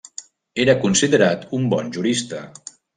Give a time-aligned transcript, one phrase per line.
[0.63, 2.45] Era considerat un bon jurista.